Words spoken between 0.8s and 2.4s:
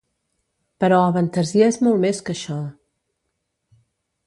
Però Avantasia és molt més que